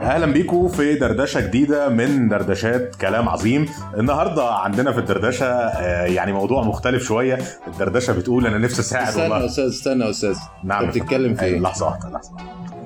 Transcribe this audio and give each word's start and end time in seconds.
أهلا 0.00 0.26
بيكم 0.26 0.68
في 0.68 0.94
دردشة 0.94 1.40
جديدة 1.40 1.88
من 1.88 2.28
دردشات 2.28 2.96
كلام 2.96 3.28
عظيم. 3.28 3.66
النهارده 3.98 4.44
عندنا 4.54 4.92
في 4.92 4.98
الدردشة 4.98 5.46
آه، 5.46 6.04
يعني 6.04 6.32
موضوع 6.32 6.62
مختلف 6.62 7.02
شوية. 7.02 7.38
الدردشة 7.66 8.12
بتقول 8.12 8.46
أنا 8.46 8.58
نفسي 8.58 8.80
أساعد 8.80 9.06
استنى 9.08 9.24
يا 9.24 9.30
والله. 9.30 9.46
أستاذ 9.46 9.64
استنى 9.68 10.04
يا 10.04 10.10
أستاذ. 10.10 10.36
نعم 10.64 10.84
أنت 10.84 10.98
بتتكلم 10.98 11.34
في 11.34 11.42
أيوة، 11.42 11.54
إيه؟ 11.56 11.60
لحظة 11.62 11.86
واحدة 11.86 12.08
لحظة. 12.10 12.30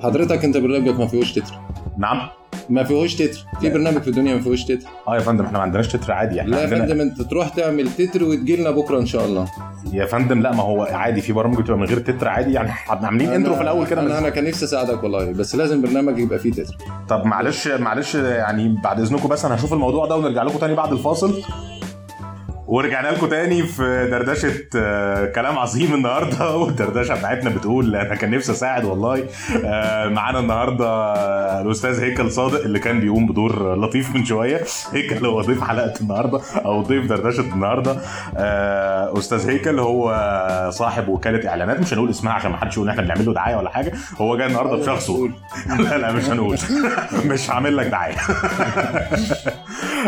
حضرتك 0.02 0.44
أنت 0.44 0.56
برنامجك 0.56 1.00
ما 1.00 1.06
فيهوش 1.06 1.32
تتر. 1.32 1.54
نعم. 1.98 2.28
ما 2.70 2.84
فيهوش 2.84 3.14
تتر. 3.14 3.44
في 3.60 3.70
برنامج 3.70 4.02
في 4.02 4.08
الدنيا 4.08 4.34
ما 4.34 4.40
فيهوش 4.40 4.64
تتر. 4.64 4.86
آه 5.08 5.14
يا 5.14 5.20
فندم 5.20 5.44
إحنا 5.44 5.58
ما 5.58 5.64
عندناش 5.64 5.88
تتر 5.88 6.12
عادي 6.12 6.40
إحنا 6.40 6.50
لا 6.50 6.58
يا 6.58 6.62
عندنا 6.64 6.80
فندم 6.84 7.00
انت 7.00 7.22
تروح 7.22 7.48
تعمل 7.48 7.88
تتر 7.98 8.24
وتجي 8.24 8.56
لنا 8.56 8.70
بكرة 8.70 8.98
إن 8.98 9.06
شاء 9.06 9.24
الله. 9.24 9.46
يا 9.92 10.06
فندم 10.06 10.40
لا 10.42 10.52
ما 10.54 10.62
هو 10.62 10.82
عادي 10.82 11.20
في 11.20 11.32
برامج 11.32 11.58
بتبقى 11.58 11.78
من 11.78 11.84
غير 11.84 11.98
تتر 11.98 12.28
عادي 12.28 12.52
يعني 12.52 12.68
إحنا 12.68 13.06
عاملين 13.06 13.28
انترو 13.32 13.54
في 13.54 13.62
الأول 13.62 13.86
كده 13.86 14.00
أنا 14.00 14.18
أنا 14.18 14.28
كان 14.28 14.44
نفسي 14.44 14.64
أساعدك 14.64 15.02
والله 15.02 15.32
بس 15.32 15.54
لازم 15.56 15.82
برنامج 15.82 16.18
يبقى 16.18 16.38
فيه 16.38 16.52
تتر. 16.52 16.76
طب 17.08 17.24
معلش 17.26 17.68
معلش 17.68 18.14
يعني 18.14 18.76
بعد 18.84 19.00
إذنكم 19.00 19.28
بس 19.28 19.44
أنا 19.44 19.54
هشوف 19.54 19.72
الموضوع 19.72 20.06
ده 20.06 20.16
ونرجع 20.16 20.42
لكم 20.42 20.58
تاني 20.58 20.74
بعد 20.74 20.92
الفاصل. 20.92 21.42
ورجعنا 22.66 23.08
لكم 23.08 23.26
تاني 23.26 23.62
في 23.62 24.08
دردشة 24.10 24.52
آه، 24.76 25.26
كلام 25.26 25.58
عظيم 25.58 25.94
النهارده. 25.94 26.50
والدردشة 26.56 27.14
بتاعتنا 27.14 27.50
بتقول 27.50 27.96
أنا 27.96 28.14
كان 28.14 28.30
نفسي 28.30 28.52
أساعد 28.52 28.84
والله. 28.84 29.24
آه، 29.64 30.08
معانا 30.08 30.38
النهارده 30.38 31.12
الأستاذ 31.60 32.00
هيكل 32.00 32.30
صادق 32.30 32.60
اللي 32.64 32.78
كان 32.78 33.00
بيقوم 33.00 33.26
بدور 33.26 33.74
لطيف 33.80 34.14
من 34.14 34.24
شوية. 34.24 34.60
هيكل 34.92 35.26
هو 35.26 35.40
ضيف 35.40 35.64
حلقة 35.64 35.92
النهارده 36.00 36.40
أو 36.64 36.82
ضيف 36.82 37.06
دردشة 37.06 37.40
النهارده. 37.40 37.96
آه، 38.36 39.18
أستاذ 39.18 39.48
هيكل 39.50 39.78
هو 39.78 40.14
صاحب 40.72 41.08
وكالة 41.08 41.48
إعلانات. 41.48 41.80
مش 41.80 41.92
هنقول 41.94 42.10
اسمها 42.10 42.32
عشان 42.32 42.50
ما 42.50 42.56
حدش 42.56 42.76
يقول 42.76 42.88
إحنا 42.88 43.02
بنعمل 43.02 43.26
له 43.26 43.34
دعاية 43.34 43.56
ولا 43.56 43.70
حاجة. 43.70 43.92
هو 44.20 44.36
جاي 44.36 44.46
النهارده 44.46 44.76
بشخصه. 44.76 45.28
لا 45.78 45.98
لا 45.98 46.12
مش 46.12 46.24
هنقول. 46.24 46.58
مش 47.24 47.50
هعمل 47.50 47.76
لك 47.76 47.86
دعاية. 47.86 48.16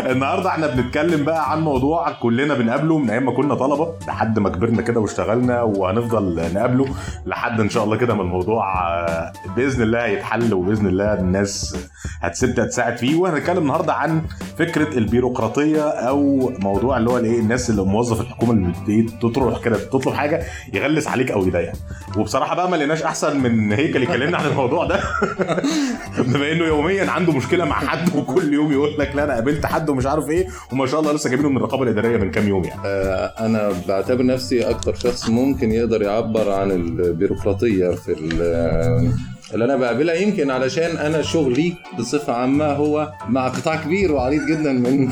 النهارده 0.05 0.49
إحنا 0.49 0.67
بنتكلم 0.67 1.23
بقى 1.25 1.51
عن 1.51 1.61
موضوع 1.61 2.11
كلنا 2.11 2.46
بنقابله 2.53 2.97
من 2.97 3.09
أيام 3.09 3.25
ما 3.25 3.31
كنا 3.31 3.55
طلبة 3.55 3.93
لحد 4.07 4.39
ما 4.39 4.49
كبرنا 4.49 4.81
كده 4.81 4.99
واشتغلنا 4.99 5.61
وهنفضل 5.61 6.53
نقابله 6.53 6.87
لحد 7.25 7.59
إن 7.59 7.69
شاء 7.69 7.83
الله 7.83 7.95
كده 7.95 8.13
ما 8.15 8.21
الموضوع 8.21 8.87
آه، 8.87 9.33
بإذن 9.55 9.81
الله 9.81 10.05
هيتحل 10.05 10.53
وبإذن 10.53 10.87
الله 10.87 11.13
الناس 11.13 11.77
هتبدا 12.21 12.65
تساعد 12.65 12.97
فيه. 12.97 13.15
وهنتكلم 13.15 13.57
النهارده 13.57 13.93
عن 13.93 14.21
فكرة 14.57 14.97
البيروقراطية 14.97 15.81
أو 15.89 16.51
موضوع 16.59 16.97
اللي 16.97 17.09
هو 17.09 17.17
الإيه 17.17 17.39
الناس 17.39 17.69
اللي 17.69 17.81
موظف 17.81 18.21
الحكومة 18.21 18.53
اللي 18.53 19.05
تروح 19.33 19.63
كده 19.63 19.77
تطلب 19.77 20.13
حاجة 20.13 20.43
يغلس 20.73 21.07
عليك 21.07 21.31
أو 21.31 21.47
يضايقك. 21.47 21.75
وبصراحة 22.17 22.55
بقى 22.55 22.69
ما 22.71 22.75
لقيناش 22.75 23.03
أحسن 23.03 23.39
من 23.39 23.71
هيكل 23.71 24.03
يكلمنا 24.03 24.37
عن 24.37 24.45
الموضوع 24.45 24.85
ده. 24.85 24.99
بما 26.27 26.51
إنه 26.51 26.65
يوميا 26.65 27.11
عنده 27.11 27.33
مشكلة 27.33 27.65
مع 27.65 27.75
حد 27.75 28.15
وكل 28.15 28.53
يوم 28.53 28.71
يقول 28.71 28.97
لك 28.99 29.15
لا 29.15 29.23
أنا 29.23 29.33
قابلت 29.33 29.65
حد 29.65 29.89
ومش 29.89 30.05
عارف 30.05 30.29
إيه 30.29 30.47
وما 30.71 30.85
شاء 30.85 30.99
الله 30.99 31.13
لسه 31.13 31.29
جايبينه 31.29 31.49
من 31.49 31.57
الرقابة 31.57 31.83
الإدارية 31.83 32.17
من 32.17 32.31
كام 32.37 32.47
يوم 32.47 32.63
يعني؟ 32.63 32.81
آه، 32.85 33.33
أنا 33.39 33.71
بعتبر 33.87 34.25
نفسي 34.25 34.69
أكتر 34.69 34.95
شخص 34.95 35.29
ممكن 35.29 35.71
يقدر 35.71 36.01
يعبر 36.01 36.51
عن 36.51 36.71
البيروقراطية 36.71 37.89
في 37.89 38.11
اللي 39.53 39.65
أنا 39.65 39.75
بقابلها 39.75 40.15
يمكن 40.15 40.51
علشان 40.51 40.97
أنا 40.97 41.21
شغلي 41.21 41.73
بصفة 41.99 42.33
عامة 42.33 42.65
هو 42.65 43.11
مع 43.29 43.47
قطاع 43.47 43.75
كبير 43.75 44.11
وعريض 44.11 44.45
جدا 44.45 44.71
من 44.73 45.09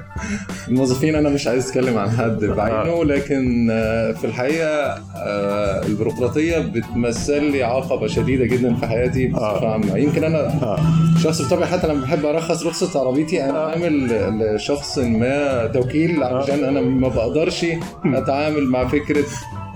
الموظفين. 0.68 1.14
أنا 1.14 1.28
مش 1.28 1.46
عايز 1.46 1.68
أتكلم 1.68 1.98
عن 1.98 2.10
حد 2.10 2.44
بعينه 2.44 3.04
لكن 3.04 3.68
آه، 3.70 4.12
في 4.12 4.24
الحقيقة 4.26 4.68
آه، 5.16 5.86
البيروقراطية 5.86 6.58
بتمثل 6.58 7.44
لي 7.44 7.62
عقبة 7.62 8.06
شديدة 8.06 8.44
جدا 8.44 8.74
في 8.74 8.86
حياتي 8.86 9.26
بصفة 9.26 9.68
عامة. 9.72 9.96
يمكن 9.96 10.24
أنا 10.24 10.38
آه. 10.62 10.78
شخص 11.22 11.42
بطبعي 11.42 11.66
حتى 11.66 11.86
لما 11.88 12.00
بحب 12.02 12.24
أرخص 12.26 12.66
رخصة 12.66 13.00
عربيتي 13.00 13.44
أنا 13.44 13.58
عامل 13.58 14.08
لشخص 14.54 14.98
ما 14.98 15.66
توكيل 15.66 16.22
عشان 16.22 16.64
اانا 16.64 16.80
ما 16.80 17.08
بقدرش 17.08 17.66
أتعامل 18.04 18.64
مع 18.64 18.88
فكرة 18.88 19.24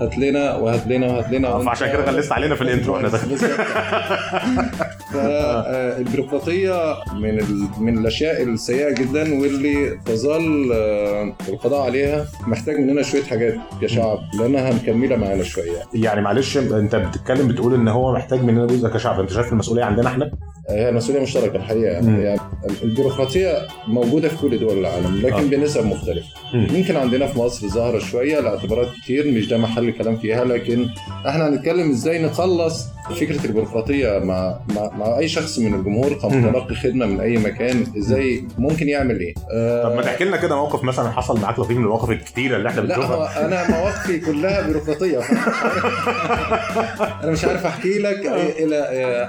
هات 0.03 0.17
لنا 0.17 0.55
وهات 0.55 0.87
لنا 0.87 1.07
وهات 1.07 1.29
لنا. 1.31 1.47
آه، 1.47 1.63
فعشان 1.63 1.87
كده 1.91 2.03
غلست 2.03 2.31
علينا 2.31 2.55
في 2.55 2.61
الانترو 2.61 2.95
إحنا 2.97 3.09
داخلين 3.09 3.37
فالبيروقراطيه 5.13 6.95
من 7.13 7.39
ال... 7.39 7.67
من 7.79 7.97
الأشياء 7.97 8.43
السيئة 8.43 8.89
جدا 8.93 9.39
واللي 9.41 9.99
تظل 10.05 10.71
آه، 10.73 11.33
القضاء 11.49 11.81
عليها 11.81 12.25
محتاج 12.47 12.75
مننا 12.79 13.01
شوية 13.01 13.23
حاجات 13.23 13.55
كشعب 13.81 14.19
لأنها 14.39 14.73
مكملة 14.73 15.15
معانا 15.15 15.43
شوية. 15.43 15.83
يعني 15.93 16.21
معلش 16.21 16.57
انت 16.57 16.95
بتتكلم 16.95 17.47
بتقول 17.47 17.73
إن 17.73 17.87
هو 17.87 18.13
محتاج 18.13 18.43
مننا 18.43 18.65
جزء 18.65 18.89
كشعب 18.89 19.19
انت 19.19 19.31
شايف 19.31 19.51
المسؤولية 19.51 19.83
عندنا 19.83 20.07
إحنا؟ 20.07 20.31
هي 20.69 20.91
مسؤولية 20.91 21.21
مشتركة 21.21 21.55
الحقيقة. 21.55 22.01
مم. 22.01 22.19
يعني 22.19 22.39
البيروقراطية 22.83 23.57
موجودة 23.87 24.29
في 24.29 24.37
كل 24.37 24.59
دول 24.59 24.77
العالم 24.77 25.21
لكن 25.21 25.33
آه. 25.35 25.41
بنسب 25.41 25.85
مختلفة. 25.85 26.27
يمكن 26.53 26.95
عندنا 26.95 27.27
في 27.27 27.39
مصر 27.39 27.67
ظاهرة 27.67 27.99
شوية 27.99 28.39
لاعتبارات 28.39 28.87
كتير 29.03 29.27
مش 29.31 29.47
ده 29.47 29.57
محل 29.57 29.91
كلام 29.93 30.17
فيها 30.17 30.45
لكن 30.45 30.89
إحنا 31.27 31.47
هنتكلم 31.47 31.89
إزاي 31.89 32.25
نخلص 32.25 32.85
فكرة 33.09 33.45
البيروقراطية 33.45 34.19
مع 34.19 34.55
مع, 34.75 34.89
مع 34.97 35.17
أي 35.17 35.27
شخص 35.27 35.59
من 35.59 35.73
الجمهور. 35.73 36.13
كمتلقي 36.13 36.75
خدمة 36.75 37.05
من 37.05 37.19
أي 37.19 37.37
مكان 37.37 37.83
إزاي 37.97 38.43
ممكن 38.57 38.89
يعمل 38.89 39.19
إيه؟ 39.19 39.33
آه، 39.51 39.83
طب 39.89 39.95
ما 39.95 40.01
تحكي 40.01 40.23
لنا 40.23 40.37
كده 40.37 40.55
موقف 40.55 40.83
مثلا 40.83 41.09
حصل 41.11 41.39
معاك 41.41 41.59
لطيف 41.59 41.77
من 41.77 41.83
المواقف 41.83 42.09
الكتيرة 42.09 42.55
اللي 42.57 42.69
إحنا 42.69 42.81
لا 42.81 42.95
بنشوفها. 42.97 43.45
أنا 43.45 43.71
مواقفي 43.79 44.19
كلها 44.19 44.67
بيروقراطية. 44.67 45.19
أنا 47.23 47.31
مش 47.31 47.45
عارف 47.45 47.65
أحكي 47.65 47.99
لك 47.99 48.17
أي- 48.23 48.61
إلى 48.61 48.77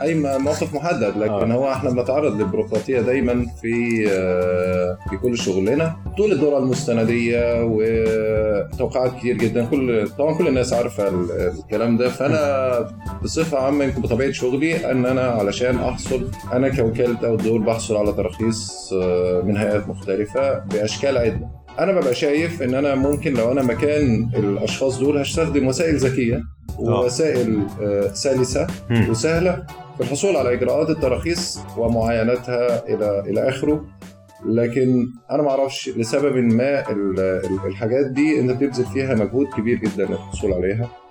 أي 0.03 0.15
موقف 0.39 0.75
محدد 0.75 1.17
لكن 1.19 1.51
آه. 1.51 1.55
هو 1.55 1.73
إحنا 1.73 1.91
بنتعرض 1.91 2.41
للبيروقراطية 2.41 3.01
دايما 3.01 3.47
في 3.63 4.05
آه، 4.11 4.99
في 5.11 5.17
كل 5.17 5.39
شغلنا. 5.39 5.97
طول 6.17 6.33
الدوره 6.33 6.59
المستندية 6.59 7.63
وتوقعات 7.65 9.17
كتير 9.19 9.37
جدا 9.37 9.65
كل 9.65 10.09
طبعا 10.19 10.35
كل 10.35 10.49
الناس 10.49 10.73
عارفة 10.73 11.09
ال- 11.09 11.53
الكلام 11.59 11.97
ده. 11.97 12.09
فأنا 12.09 12.89
بصفة 13.23 13.59
عامة 13.65 13.85
يمكن 13.85 14.01
بطبيعه 14.03 14.31
شغلي 14.33 14.91
إن 14.91 15.07
أنا 15.07 15.23
علشان 15.23 15.77
أحصل 15.79 16.31
أنا 16.53 16.69
كوكالة 16.69 17.29
أو 17.29 17.35
الدول 17.35 17.63
بحصل 17.63 17.97
على 17.97 18.13
تراخيص 18.13 18.91
آه، 18.93 19.41
من 19.43 19.57
هيئات 19.57 19.89
مختلفة 19.89 20.59
بأشكال 20.59 21.19
عدة. 21.19 21.49
أنا 21.79 21.93
ببقى 21.93 22.15
شايف 22.15 22.63
إن 22.63 22.75
أنا 22.75 22.95
ممكن 22.95 23.35
لو 23.35 23.53
أنا 23.53 23.63
مكان 23.63 24.31
الأشخاص 24.37 24.99
دول 24.99 25.19
هستخدم 25.19 25.67
وسائل 25.67 25.97
ذكية 25.97 26.43
ووسائل 26.79 27.63
آه، 27.83 28.09
سلسة. 28.13 28.67
وسهلة 29.11 29.67
في 29.97 30.01
الحصول 30.01 30.37
على 30.37 30.53
إجراءات 30.53 30.91
التراخيص 30.91 31.59
ومعاينتها 31.77 32.89
إلى 32.89 33.21
إلى 33.27 33.49
آخره. 33.49 33.85
لكن 34.47 35.07
أنا 35.31 35.43
ما 35.43 35.51
أعرفش 35.51 35.89
لسبب 35.97 36.37
ما 36.37 36.91
ال- 36.91 37.21
ال- 37.21 37.67
الحاجات 37.67 38.07
دي 38.07 38.41
أنت 38.41 38.51
بتبذل 38.51 38.85
فيها 38.87 39.15
مجهود 39.15 39.47
كبير 39.57 39.79
جدا 39.79 40.05
للحصول 40.07 40.53
عليها. 40.53 40.83
آه، 40.85 41.04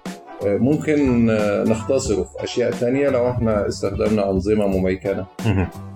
ممكن 0.45 1.29
آه، 1.29 1.63
نختصره 1.63 2.23
في 2.23 2.43
أشياء 2.43 2.71
تانية 2.71 3.09
لو 3.09 3.29
إحنا 3.29 3.67
استخدمنا 3.67 4.29
أنظمة 4.29 4.67
مميكنة. 4.67 5.25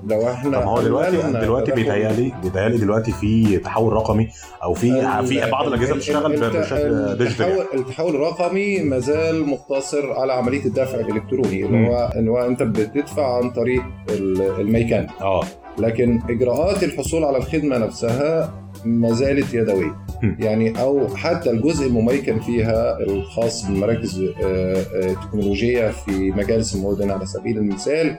لو 0.09 0.29
إحنا 0.29 0.59
طب 0.59 0.67
هو 0.67 0.81
دلوقتي 0.81 1.17
قللنا 1.17 1.41
دلوقتي 1.41 1.71
بيتهيألي 1.71 2.33
بيتهيألي 2.43 2.77
دلوقتي 2.77 3.11
في 3.11 3.57
تحول 3.57 3.93
رقمي 3.93 4.27
أو 4.63 4.73
في 4.73 5.01
في 5.25 5.51
بعض 5.51 5.67
الأجهزة 5.67 5.91
ال- 5.93 5.97
بتشتغل 5.97 6.31
بشكل 6.31 7.17
ديجيتال 7.17 7.45
يعني. 7.45 7.61
التحول 7.61 7.65
التحول 7.79 8.15
الرقمي 8.15 8.79
ما 8.79 8.99
زال 8.99 9.49
مقتصر 9.49 10.11
على 10.11 10.33
عملية 10.33 10.65
الدفع 10.65 10.99
الإلكتروني 10.99 11.65
اللي. 11.65 11.87
هو 11.87 12.11
إن 12.15 12.27
هو 12.27 12.37
أنت 12.45 12.63
بتدفع 12.63 13.37
عن 13.37 13.49
طريق 13.51 13.83
ال- 14.09 14.41
الميكان 14.61 15.07
آه 15.21 15.43
لكن 15.79 16.19
إجراءات 16.29 16.83
الحصول 16.83 17.23
على 17.23 17.37
الخدمة 17.37 17.77
نفسها 17.77 18.53
ما 18.85 19.13
زالت 19.13 19.53
يدوية. 19.53 19.95
يعني 20.39 20.81
أو 20.81 21.07
حتى 21.15 21.49
الجزء 21.49 21.87
المميكن 21.87 22.39
فيها 22.39 22.99
الخاص 22.99 23.65
بالمراكز 23.65 24.21
آه، 24.21 24.83
آه، 24.95 25.13
تكنولوجية 25.13 25.89
في 25.89 26.31
مجالس 26.31 26.75
المدن 26.75 27.11
على 27.11 27.25
سبيل 27.25 27.57
المثال. 27.57 28.17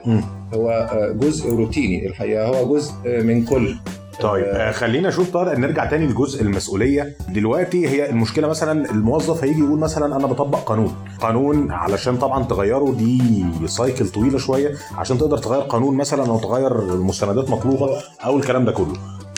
هو 0.53 0.69
آه، 0.69 1.11
جزء 1.11 1.49
روتيني. 1.55 2.07
الحقيقة 2.07 2.45
هو 2.47 2.75
جزء 2.75 2.93
من 3.05 3.45
كل. 3.45 3.75
طيب 4.21 4.43
آه، 4.45 4.71
خلينا 4.71 5.09
نشوف 5.09 5.29
طارق 5.31 5.57
نرجع 5.57 5.85
تاني 5.85 6.05
لجزء 6.05 6.41
المسؤولية. 6.41 7.15
دلوقتي 7.29 7.87
هي 7.87 8.09
المشكلة 8.09 8.47
مثلا 8.47 8.91
الموظف 8.91 9.43
هيجي 9.43 9.59
يقول 9.59 9.79
مثلا 9.79 10.15
أنا 10.15 10.27
بطبق 10.27 10.59
قانون. 10.59 10.93
قانون 11.21 11.71
علشان 11.71 12.17
طبعا 12.17 12.43
تغيره 12.43 12.91
دي 12.97 13.21
سايكل 13.65 14.07
طويلة 14.07 14.37
شوية 14.37 14.71
عشان 14.97 15.17
تقدر 15.17 15.37
تغير 15.37 15.61
قانون 15.61 15.95
مثلا 15.97 16.25
أو 16.29 16.39
تغير 16.39 16.97
مستندات 16.97 17.49
مطلوبة 17.49 17.89
أو 18.25 18.37
الكلام 18.37 18.65
ده 18.65 18.71
كله. 18.71 18.93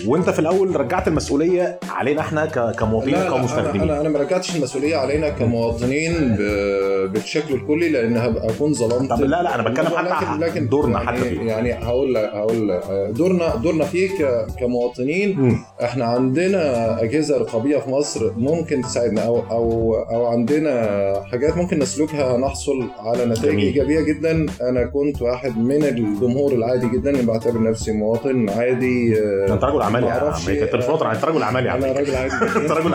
وانت 0.08 0.30
في 0.30 0.40
الأول 0.40 0.76
رجعت 0.76 1.08
المسؤولية 1.08 1.80
علينا 1.90 2.22
إحنا 2.22 2.46
كمواطنين 2.80 3.16
كمستخدمين 3.16 3.82
أنا 3.82 4.02
أنا 4.02 4.10
ما 4.10 4.20
رجعتش 4.20 4.56
المسؤولية 4.56 4.96
علينا 4.96 5.30
كمواطنين 5.30 6.36
بالشكل 7.14 7.54
الكلي 7.54 7.90
لأن 7.90 8.18
هبقى 8.18 8.50
اكون 8.50 8.74
ظلمت 8.74 9.10
طب 9.10 9.22
لا 9.22 9.44
لا 9.44 9.56
أنا 9.56 9.70
بتكلم 9.70 9.86
حتى 9.88 10.26
لكن 10.26 10.40
لكن 10.44 10.68
دورنا 10.70 10.98
يعني 11.04 11.08
حتى 11.20 11.30
فيه. 11.30 11.42
يعني 11.42 11.74
هقول 11.74 12.14
لك 12.14 12.30
هقول 12.34 12.70
لك 12.70 12.84
دورنا 13.16 13.56
دورنا 13.56 13.86
فيه 13.86 14.10
كمواطنين. 14.60 15.40
مم. 15.40 15.58
إحنا 15.84 16.06
عندنا 16.06 17.02
أجهزة 17.04 17.38
رقابية 17.38 17.78
في 17.78 17.90
مصر 17.90 18.32
ممكن 18.38 18.82
تساعدنا 18.82 19.22
أو 19.26 19.40
أو 19.52 19.94
أو 19.96 20.26
عندنا 20.26 20.72
حاجات 21.32 21.58
ممكن 21.58 21.80
نسلكها 21.80 22.38
نحصل 22.38 22.84
على 23.00 23.26
نتائج 23.26 23.52
جميل. 23.52 23.66
إيجابية 23.66 24.02
جدا. 24.02 24.46
أنا 24.62 24.86
كنت 24.86 25.22
واحد 25.22 25.58
من 25.58 25.84
الجمهور 25.84 26.52
العادي 26.54 26.90
جدا 26.90 27.10
اللي 27.10 27.24
بعتبر 27.24 27.62
نفسي 27.64 27.92
مواطن 27.92 28.50
عادي 28.50 29.20
آه، 29.20 29.54
انت 29.54 29.64
رجل 29.64 29.82
اعمال 29.96 30.04
يا 30.10 30.14
عم. 30.14 30.24
معرفش- 30.24 30.50
أنت 30.50 31.26
رجل 31.26 31.42
اعمال 31.42 31.66
يا 31.66 31.72
عم. 31.72 31.84
أنا 31.84 31.94
راجل 31.94 32.16
عادي. 32.16 32.34
أنت 32.60 32.72
رجل 32.72 32.94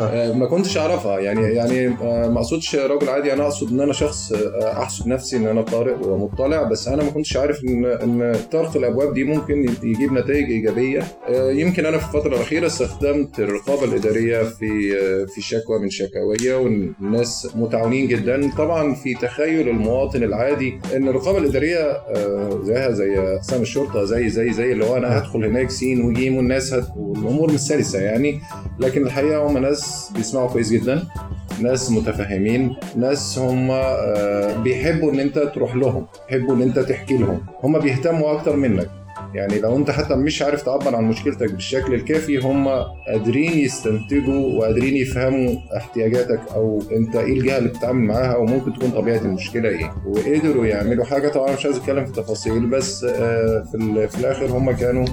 آه، 0.00 0.32
ما 0.32 0.46
كنتش 0.46 0.78
أعرفها. 0.78 1.18
يعني 1.18 1.54
يعني 1.54 1.88
ما 2.28 2.36
أقصدش 2.38 2.76
رجل 2.76 3.08
عادي. 3.08 3.32
أنا 3.32 3.42
أقصد 3.44 3.72
إن 3.72 3.80
أنا 3.80 3.92
شخص 3.92 4.32
آه، 4.32 4.82
احسب 4.82 5.06
نفسي 5.08 5.36
إن 5.36 5.46
أنا 5.46 5.60
قارئ 5.60 5.94
ومطلع. 6.08 6.62
بس 6.62 6.88
أنا 6.88 7.02
ما 7.04 7.10
كنتش 7.10 7.36
عارف 7.36 7.64
إن 7.64 7.84
إن 7.86 8.36
طرق 8.52 8.76
الأبواب 8.76 9.14
دي 9.14 9.24
ممكن 9.24 9.68
يجيب 9.82 10.12
نتائج 10.12 10.50
إيجابية. 10.50 11.02
آه، 11.28 11.50
يمكن 11.50 11.86
أنا 11.86 11.98
في 11.98 12.04
الفترة 12.16 12.36
الأخيرة 12.36 12.66
استخدمت 12.66 13.38
الرقابة 13.40 13.84
الإدارية 13.84 14.42
في 14.42 14.96
آه، 15.02 15.24
في 15.34 15.40
شكوى 15.42 15.78
من 15.78 15.90
شكاوية 15.90 16.54
والناس 16.56 17.48
متعاونين 17.54 18.08
جدا. 18.08 18.50
طبعا 18.58 18.94
في 18.94 19.14
تخيل 19.14 19.68
المواطن 19.68 20.22
العادي 20.22 20.80
إن 20.96 21.08
الرقابة 21.08 21.38
الإدارية 21.38 21.98
زيها 22.62 22.90
زي 22.90 23.18
اقسام 23.18 23.62
الشرطة 23.62 24.04
زي 24.04 24.28
زي 24.38 24.52
زي 24.52 24.72
اللي 24.72 24.84
هو 24.84 24.96
أنا 24.96 25.18
هدخل 25.18 25.44
هناك 25.44 25.70
سين 25.70 26.04
وجيم 26.04 26.36
والناس 26.36 26.74
هت... 26.74 26.88
والأمور 26.96 27.52
مش 27.52 27.60
سلسة 27.60 27.98
يعني. 27.98 28.40
لكن 28.80 29.02
الحقيقة 29.06 29.46
هم 29.46 29.58
ناس 29.58 30.12
بيسمعوا 30.16 30.48
كويس 30.48 30.72
جدا. 30.72 31.02
ناس 31.60 31.90
متفهمين 31.90 32.76
ناس 32.96 33.38
هم 33.38 33.70
آه، 33.70 34.56
بيحبوا 34.62 35.12
إن 35.12 35.20
أنت 35.20 35.38
تروح 35.38 35.76
لهم 35.76 36.06
بيحبوا 36.30 36.54
إن 36.54 36.62
أنت 36.62 36.78
تحكي 36.78 37.16
لهم. 37.16 37.40
هم 37.62 37.78
بيهتموا 37.78 38.32
أكتر 38.32 38.56
منك. 38.56 38.90
يعني 39.34 39.58
لو 39.58 39.76
انت 39.76 39.90
حتى 39.90 40.14
مش 40.14 40.42
عارف 40.42 40.62
تعبر 40.62 40.96
عن 40.96 41.04
مشكلتك 41.04 41.52
بالشكل 41.52 41.94
الكافي 41.94 42.38
هم 42.38 42.68
قادرين 43.08 43.58
يستنتجوا 43.58 44.58
وقادرين 44.58 44.96
يفهموا 44.96 45.56
احتياجاتك 45.76 46.40
أو 46.54 46.82
انت 46.92 47.16
إيه 47.16 47.32
الجهة 47.32 47.58
اللي 47.58 47.68
بتتعامل 47.68 48.02
معاها 48.02 48.34
أو 48.34 48.44
ممكن 48.44 48.72
تكون 48.72 48.90
طبيعة 48.90 49.18
المشكلة 49.18 49.68
إيه. 49.68 49.92
وقدروا 50.06 50.66
يعملوا 50.66 51.04
حاجة 51.04 51.28
طبعا 51.28 51.52
مش 51.54 51.64
عايز 51.64 51.76
أتكلم 51.76 52.04
في 52.04 52.12
تفاصيل 52.12 52.66
بس 52.66 53.04
آه، 53.04 53.64
في, 53.72 54.08
في 54.08 54.18
الآخر 54.20 54.46
هم 54.46 54.70
كانوا 54.72 55.06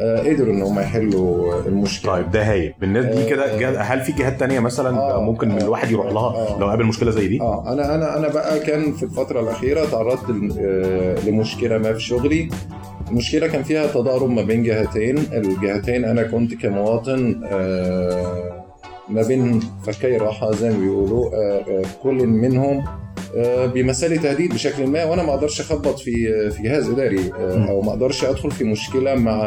قدروا 0.00 0.54
إن 0.54 0.62
هم 0.62 0.78
يحلوا 0.78 1.60
المشكلة. 1.66 2.12
طيب 2.12 2.30
ده 2.30 2.42
هايل. 2.50 2.74
بالنسبة 2.80 3.14
دي 3.14 3.24
كده 3.30 3.44
آه، 3.78 3.82
هل 3.82 4.00
في 4.00 4.12
جهات 4.12 4.40
تانية 4.40 4.60
مثلا 4.60 4.98
آه، 4.98 5.22
ممكن 5.22 5.50
آه، 5.50 5.58
الواحد 5.64 5.90
يروح 5.90 6.06
لها 6.12 6.22
آه. 6.36 6.58
لو 6.60 6.66
قابل 6.66 6.84
مشكلة 6.84 7.10
زي 7.10 7.28
دي؟ 7.28 7.40
آه 7.40 7.72
أنا 7.72 7.94
أنا 7.94 8.18
أنا 8.18 8.28
بقى 8.28 8.58
كان 8.60 8.92
في 8.92 9.02
الفترة 9.02 9.40
الأخيرة 9.40 9.84
تعرضت 9.84 10.30
آه، 10.60 11.14
لمشكلة 11.26 11.78
ما 11.78 11.92
في 11.92 12.00
شغلي. 12.00 12.48
المشكلة 13.10 13.46
كان 13.46 13.62
فيها 13.62 13.86
تضارب 13.86 14.30
ما 14.30 14.42
بين 14.42 14.62
جهتين. 14.62 15.18
الجهتين 15.18 16.04
أنا 16.04 16.22
كنت 16.22 16.54
كمواطن 16.54 17.40
آه، 17.44 18.64
ما 19.08 19.22
بين 19.22 19.60
فكي 19.86 20.16
راحة 20.16 20.52
زي 20.52 20.70
ما 20.70 20.78
بيقولوا 20.78 21.26
آه، 21.34 21.58
آه، 21.68 21.82
كل 22.02 22.26
منهم 22.26 22.84
آه، 23.36 23.66
لي 24.08 24.18
تهديد 24.18 24.54
بشكل 24.54 24.86
ما 24.86 25.04
وأنا 25.04 25.22
ما 25.22 25.34
أقدرش 25.34 25.60
أخبط 25.60 25.98
في 25.98 26.50
في 26.50 26.62
جهاز 26.62 26.88
إداري 26.88 27.32
آه،. 27.40 27.68
أو 27.68 27.82
ما 27.82 27.90
أقدرش 27.90 28.24
أدخل 28.24 28.50
في 28.50 28.64
مشكلة 28.64 29.14
مع 29.14 29.42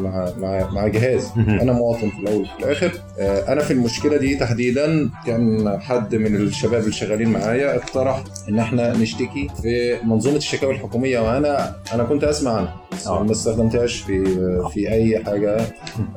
مع 0.00 0.28
مع, 0.38 0.70
مع 0.70 0.86
جهاز. 0.86 1.30
أنا 1.36 1.72
مواطن 1.72 2.10
في 2.10 2.18
الأول 2.22 2.42
وفي 2.42 2.64
الآخر 2.64 2.92
آه، 3.18 3.52
أنا 3.52 3.62
في 3.62 3.72
المشكلة 3.72 4.16
دي 4.16 4.36
تحديدا 4.36 5.10
كان 5.26 5.76
حد 5.80 6.14
من 6.14 6.36
الشباب 6.36 6.80
اللي 6.80 6.92
شغالين 6.92 7.28
معايا 7.28 7.76
اقترح 7.76 8.24
إن 8.48 8.58
إحنا 8.58 8.96
نشتكي 8.96 9.48
في 9.62 9.96
منظومة 10.04 10.36
الشكاوى 10.36 10.74
الحكومية 10.74 11.18
وأنا 11.18 11.76
أنا 11.94 12.04
كنت 12.04 12.24
أسمع 12.24 12.52
عنها 12.52 12.83
آه. 13.06 13.22
ما 13.22 13.32
استخدمتهاش 13.32 14.00
في 14.00 14.24
في 14.72 14.92
أي 14.92 15.24
حاجة 15.24 15.56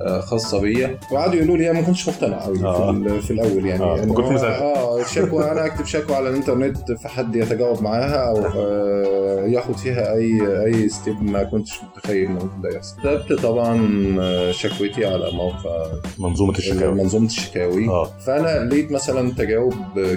آه، 0.02 0.20
خاصة 0.20 0.62
بيا. 0.62 0.98
وقعدوا 1.12 1.36
يقولوا 1.36 1.58
لي 1.58 1.72
أنا 1.72 1.80
ما 1.82 1.86
كنتش 1.88 2.10
مقتنع 2.10 2.38
قوي 2.44 2.64
آه. 2.64 2.92
في, 2.92 2.98
ال- 2.98 3.22
في 3.22 3.32
الأول 3.32 3.66
يعني. 3.66 3.84
آه، 3.84 4.04
إن 4.04 4.14
كنت 4.14 4.26
مصدق. 4.26 4.48
آه 4.48 5.04
شكوى 5.04 5.52
أنا 5.52 5.66
أكتب 5.66 5.86
شكوى 5.86 6.16
على 6.16 6.30
الإنترنت 6.30 6.92
فحد 6.92 7.36
يتجاوب 7.36 7.84
معاها 7.84 8.30
أو 8.30 8.38
آه، 8.46 9.46
ياخد 9.48 9.78
فيها 9.78 10.14
أي 10.14 10.42
أي 10.66 10.90
ستيب 10.90 11.24
ما 11.24 11.44
كنتش 11.44 11.80
متخيل 11.84 12.26
إنه 12.26 12.34
ممكن 12.44 12.62
ده 12.62 12.70
يحصل. 12.76 12.98
كتبت 13.02 13.34
طبعا 13.42 13.88
آه، 14.20 14.52
شكوتي 14.52 15.06
على 15.06 15.32
موقع 15.32 15.86
منظومة 16.20 16.58
الشكاوى 16.58 16.96
منظومة 16.96 17.26
الشكاوي. 17.26 17.88
آه. 17.90 18.06
فأنا 18.26 18.70
لقيت 18.70 18.92
مثلا 18.92 19.32
تجاوب 19.32 19.74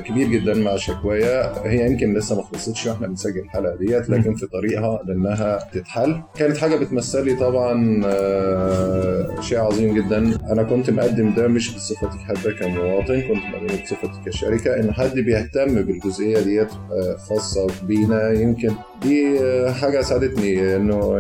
كبير 0.07 0.29
جدا 0.29 0.55
مع 0.55 0.77
شكوايا 0.77 1.53
هي 1.69 1.87
يمكن 1.91 2.15
لسه 2.15 2.37
ما 2.37 2.43
خلصتش 2.43 2.87
وإحنا 2.87 3.07
بنسجل 3.07 3.41
الحلقة 3.41 3.77
ديت 3.77 4.11
لكن 4.11 4.35
في 4.35 4.47
طريقها 4.47 5.01
لأنها 5.07 5.59
تتحل. 5.73 6.21
كانت 6.51 6.63
حاجة 6.63 6.77
بتمثل 6.77 7.25
لي 7.25 7.35
طبعا 7.35 8.03
آه، 8.07 9.41
شيء 9.41 9.59
عظيم 9.59 9.95
جدا. 9.95 10.19
أنا 10.53 10.63
كنت 10.63 10.91
مقدم 10.91 11.35
ده 11.35 11.49
مش 11.49 11.75
بصفتي 11.75 12.19
حتى 12.19 12.53
كمواطن 12.53 13.21
كنت 13.21 13.45
مقدم 13.55 13.77
بصفتي 13.83 14.21
كشركة. 14.27 14.81
إن 14.81 14.93
حد 14.93 15.15
بيهتم 15.19 15.83
بالجزئية 15.83 16.41
ديت 16.41 16.69
آه، 16.73 17.17
خاصة 17.17 17.67
بينا 17.87 18.33
يمكن 18.33 18.71
دي 19.03 19.41
آه، 19.41 19.73
حاجة 19.73 20.01
ساعدتني 20.03 20.77
إنه 20.77 21.19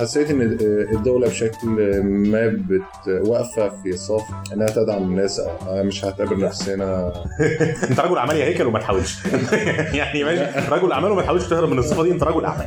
حسيت 0.00 0.30
إن 0.30 0.40
الدولة 0.92 1.28
بشكل 1.28 1.66
ما 2.02 2.46
بت- 2.46 3.26
واقفة 3.28 3.68
في 3.82 3.92
صف 3.96 4.22
إنها 4.52 4.66
تدعم 4.66 5.02
الناس 5.02 5.40
مش 5.70 6.04
هعتبر 6.04 6.38
نفسنا 6.38 7.12
أنت 7.90 8.00
رجل 8.00 8.16
أعمال 8.18 8.36
يا 8.36 8.44
هيكل 8.44 8.66
وما 8.66 8.78
تحاولش. 8.78 9.18
يعني 9.98 10.24
ماشي. 10.24 10.70
رجل 10.70 10.92
أعمال 10.92 11.10
وما 11.10 11.22
تحاولش 11.22 11.46
تهرب 11.46 11.68
من 11.68 11.78
الصفة 11.78 12.02
دي 12.02 12.10
أنت 12.12 12.22
رجل 12.22 12.44
أعمال. 12.44 12.66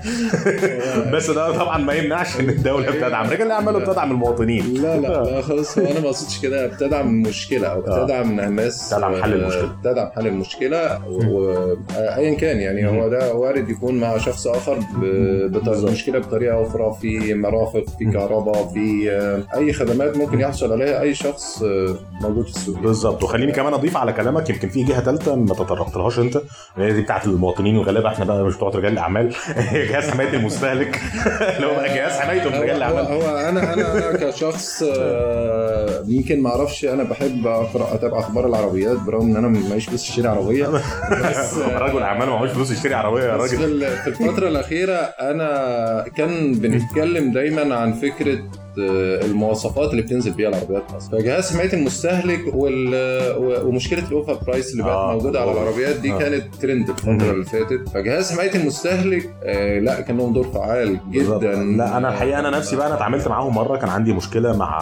بس 1.13 1.29
ده 1.31 1.51
طبعا 1.57 1.77
ما 1.77 1.93
يمنعش 1.93 2.39
إن 2.39 2.49
الدولة 2.49 2.91
بتدعم. 2.91 3.25
رجال 3.29 3.47
الاعمال 3.47 3.75
وبتدعم 3.75 4.11
المواطنين. 4.11 4.73
لا 4.73 4.97
لا 4.97 5.07
لا 5.23 5.41
خلاص 5.41 5.77
أنا 5.77 5.99
ما 5.99 6.05
أقصدش 6.07 6.41
كده. 6.41 6.67
بتدعم 6.67 7.07
المشكلة 7.07 7.67
أو 7.67 7.79
آه. 7.87 8.03
بتدعم 8.03 8.39
الناس 8.39 8.89
تدعم 8.89 9.21
حل 9.21 9.33
المشكلة. 9.33 9.63
آه، 9.63 9.75
تدعم 9.83 10.11
حل 10.11 10.27
المشكلة 10.27 10.99
وايا 11.07 12.33
كان 12.35 12.57
يعني. 12.59 12.87
هو 12.87 13.07
ده 13.07 13.33
وارد 13.33 13.69
يكون 13.69 13.99
مع 13.99 14.17
شخص 14.17 14.47
آخر 14.47 14.73
ب- 14.79 15.51
بط- 15.51 15.69
بالظبط. 15.69 15.91
مشكله 15.91 16.19
بطريقة 16.19 16.61
أخرى 16.67 16.95
في 17.01 17.16
مرافق 17.19 17.83
في. 17.99 18.05
كهرباء 18.11 18.67
في 18.73 19.11
آه، 19.11 19.57
أي 19.57 19.73
خدمات 19.73 20.17
ممكن 20.17 20.39
يحصل 20.39 20.71
عليها 20.71 21.01
أي 21.01 21.15
شخص 21.15 21.63
آه، 21.63 21.95
موجود 22.21 22.43
في 22.47 22.49
السوق. 22.55 22.79
بالظبط. 22.79 23.23
وخليني 23.23 23.51
كمان 23.51 23.73
أضيف 23.73 23.97
على 23.97 24.13
كلامك 24.13 24.49
يمكن 24.49 24.69
في 24.69 24.83
جهة 24.83 24.99
ثالثه 25.01 25.35
ما 25.35 25.53
تطرقتلهاش 25.53 26.19
أنت 26.19 26.41
هي 26.77 26.93
دي 26.93 27.01
بتاعت 27.01 27.25
المواطنين 27.25 27.77
وغالبا 27.77 28.07
إحنا 28.07 28.25
بقى 28.25 28.43
مش 28.43 28.55
بتوع 28.55 28.69
رجال 28.69 28.93
الأعمال. 28.93 29.33
جهاز 29.91 30.09
حماية 30.09 30.33
المستهلك. 30.33 30.99
اللي 31.55 31.67
هو 31.67 31.71
بقى 31.75 31.95
جهاز 31.95 32.11
حماية 32.19 32.43
رجال 32.45 32.75
الأعمال. 32.75 33.05
هو 33.05 33.21
أنا 33.37 33.73
أنا 33.73 34.09
أنا 34.09 34.17
كشخص 34.29 34.83
آه، 34.83 36.03
يمكن 36.07 36.41
ما 36.41 36.49
أعرفش 36.49 36.85
أنا 36.85 37.03
بحب 37.03 37.47
أقرأ 37.47 37.93
أتابع 37.95 38.19
أخبار 38.19 38.47
العربيات 38.47 38.97
برغم 38.99 39.21
إن 39.29 39.35
أنا 39.35 39.47
معيش 39.69 39.85
فلوس 39.85 40.09
اشتري 40.09 40.27
عربية. 40.27 40.67
بس 40.67 41.57
رجل 41.87 42.01
أعمال 42.01 42.29
معهوش 42.29 42.49
فلوس 42.49 42.71
يشتري 42.71 42.93
عربية 42.93 43.23
يا 43.23 43.37
في 43.37 43.55
راجل. 43.55 43.87
في 43.87 44.07
الفترة 44.07 44.47
الأخيرة 44.47 44.95
أنا 44.97 46.05
كان 46.17 46.53
بنتكلم 46.53 47.06
دايما 47.13 47.75
عن 47.75 47.93
فكرة 47.93 48.39
آه، 48.39 48.66
المواصفات 48.79 49.91
اللي 49.91 50.01
بتنزل 50.01 50.31
بيها 50.31 50.49
العربيات 50.49 50.83
في 50.89 50.95
مصر 50.95 51.11
فجهاز 51.11 51.53
حماية 51.53 51.73
المستهلك 51.73 52.41
وال... 52.53 52.93
و- 53.37 53.67
ومشكلة 53.67 54.07
الأوفر 54.07 54.33
برايس 54.47 54.71
اللي 54.71 54.83
بقت 54.83 54.93
آه. 54.95 55.11
موجودة 55.13 55.41
على 55.41 55.51
العربيات 55.51 55.95
دي 55.95 56.13
آه. 56.13 56.17
كانت 56.19 56.55
ترند 56.61 56.89
الفترة 56.89 57.31
اللي 57.31 57.45
فاتت 57.45 57.89
فجهاز 57.93 58.31
حماية 58.33 58.55
المستهلك 58.55 59.29
آه، 59.43 59.79
لا 59.79 60.01
كان 60.01 60.17
لهم 60.17 60.33
دور 60.33 60.43
فعال. 60.47 60.99
جدا 61.11 61.55
لا 61.55 61.97
أنا 61.97 62.09
الحقيقة 62.09 62.39
أنا 62.39 62.49
نفسي 62.49 62.75
بقى 62.75 62.87
أنا 62.87 62.95
اتعاملت 62.95 63.27
معاهم 63.27 63.55
مرة 63.55 63.77
كان 63.77 63.89
عندي 63.89 64.13
مشكلة 64.13 64.57
مع 64.57 64.77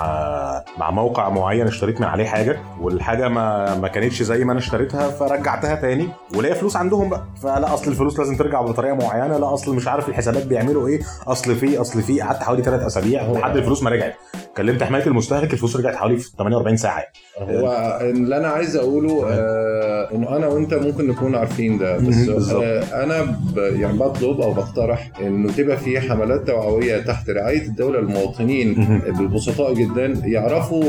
مع 0.77 0.91
موقع 0.91 1.29
معين 1.29 1.67
اشتريت 1.67 2.01
من 2.01 2.07
عليه 2.07 2.25
حاجة 2.25 2.59
والحاجة 2.81 3.27
ما 3.29 3.75
ما 3.79 3.87
كانتش 3.87 4.23
زي 4.23 4.43
ما 4.45 4.51
أنا 4.51 4.59
اشتريتها 4.59 5.09
فرجعتها 5.09 5.75
تاني 5.75 6.07
وليا 6.35 6.53
فلوس 6.53 6.75
عندهم 6.75 7.09
بقى 7.09 7.23
فلا 7.43 7.73
أصل 7.73 7.91
الفلوس 7.91 8.19
لازم 8.19 8.35
ترجع 8.35 8.61
بطريقة 8.61 8.95
معينة 8.95 9.37
لا 9.37 9.53
أصل 9.53 9.75
مش 9.75 9.87
عارف 9.87 10.09
الحسابات 10.09 10.45
بيعملوا 10.45 10.87
إيه 10.87 10.99
أصل 11.27 11.55
في 11.55 11.77
أصل 11.81 12.01
في 12.01 12.21
قعدت 12.21 12.43
حوالي 12.43 12.63
ثلاث 12.63 12.81
أسابيع 12.81 13.31
لحد 13.31 13.57
الفلوس 13.57 13.83
ما 13.85 13.91
رجعت. 13.91 14.13
كلمت 14.57 14.83
حماية 14.83 15.05
المستهلك 15.07 15.53
الفلوس 15.53 15.75
رجعت 15.77 15.95
حوالي 15.95 16.17
في 16.17 16.29
48 16.37 16.77
ساعة 16.77 17.03
هو 17.39 17.99
اللي 18.01 18.37
أنا 18.37 18.47
عايز 18.47 18.75
أقوله 18.75 19.25
آه 19.29 20.09
إنه 20.15 20.35
أنا 20.35 20.47
وأنت 20.47 20.73
ممكن 20.73 21.07
نكون 21.07 21.35
عارفين 21.35 21.77
ده. 21.77 21.97
بس. 21.97 22.49
آه 22.49 23.03
أنا 23.03 23.21
ب 23.21 23.57
يعني 23.57 23.97
بطلب 23.97 24.41
أو 24.41 24.53
بقترح 24.53 25.11
إنه 25.21 25.51
تبقى 25.51 25.77
في 25.77 25.99
حملات 26.01 26.47
توعوية 26.47 26.97
تحت 26.99 27.29
رعاية 27.29 27.61
الدولة. 27.61 27.99
المواطنين. 27.99 29.01
البسطاء 29.19 29.73
جدا 29.73 30.21
يعرفوا 30.25 30.83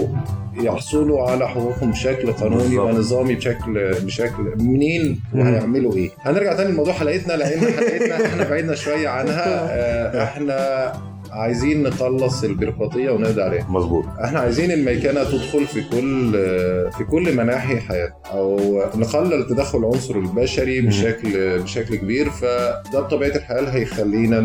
يحصلوا 0.60 1.30
على 1.30 1.48
حقوقهم 1.48 1.90
بشكل 1.90 2.32
قانوني. 2.32 2.78
ونظامي 2.78 3.34
بشكل 3.34 3.90
بشكل 4.02 4.42
منين 4.58 5.20
وهيعملوا 5.34 5.94
إيه. 5.94 6.10
هنرجع 6.20 6.52
تاني 6.56 6.70
لموضوع 6.72 6.92
حلقتنا 6.92 7.32
لأن 7.32 7.60
حلقتنا 7.60 8.16
إحنا 8.26 8.44
بعيدنا 8.48 8.74
شوية 8.74 9.08
عنها. 9.08 9.68
آه، 9.70 10.24
إحنا 10.24 10.92
عايزين 11.36 11.82
نخلص 11.82 12.44
البيروقراطية 12.44 13.10
ونقضي 13.10 13.42
عليها. 13.42 13.66
مظبوط. 13.70 14.04
إحنا 14.24 14.40
عايزين 14.40 14.70
الميكنه 14.70 15.24
تدخل 15.24 15.66
في 15.66 15.82
كل 15.82 16.32
في 16.98 17.04
كل 17.10 17.36
مناحي 17.36 17.76
حياتنا 17.76 18.16
أو 18.32 18.82
نقلل 18.94 19.34
التدخل 19.34 19.78
العنصر 19.78 20.14
البشري. 20.16 20.80
بشكل 20.80 21.58
بشكل 21.58 21.96
كبير 21.96 22.30
فده 22.30 23.00
بطبيعة 23.00 23.36
الحال 23.36 23.66
هيخلينا 23.66 24.40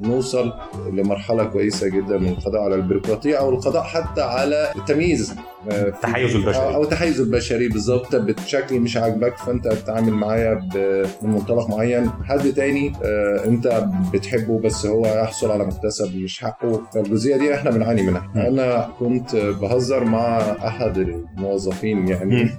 نوصل 0.00 0.52
لمرحلة 0.92 1.44
كويسة 1.44 1.88
جدا 1.88 2.18
من 2.18 2.28
القضاء 2.28 2.62
على 2.62 2.74
البيروقراطية 2.74 3.36
أو 3.36 3.50
القضاء 3.50 3.82
حتى 3.82 4.22
على 4.22 4.68
التمييز. 4.76 5.34
التحيز 5.70 6.36
البشري. 6.36 6.74
أو 6.74 6.82
التحيز 6.82 7.20
البشري 7.20 7.68
بالظبط 7.68 8.16
بشكل 8.16 8.80
مش 8.80 8.96
عاجبك 8.96 9.36
فأنت 9.38 9.68
بتتعامل 9.68 10.12
معايا 10.12 10.54
ب- 10.54 11.06
من 11.22 11.30
منطلق 11.30 11.68
معين. 11.70 12.10
حد 12.24 12.52
تاني 12.52 12.92
آه، 13.04 13.44
أنت 13.44 13.84
بتحبه 14.12 14.58
بس 14.60 14.86
هو 14.86 15.06
يحصل 15.06 15.50
على 15.50 15.64
مكتسب 15.66 16.16
مش 16.16 16.40
حقه. 16.40 16.82
فالجزئية 16.94 17.36
دي 17.36 17.54
إحنا 17.54 17.70
بنعاني 17.70 18.02
منها. 18.02 18.30
أنا 18.36 18.88
كنت 18.98 19.36
بهزر 19.36 20.04
مع 20.04 20.38
أحد 20.66 20.98
الموظفين 20.98 22.08
يعني. 22.08 22.50